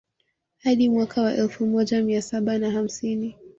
[0.57, 3.37] Hadi mwaka wa elfu moja mia saba na hamsini